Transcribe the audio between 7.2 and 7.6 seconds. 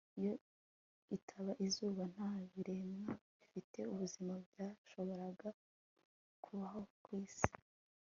isi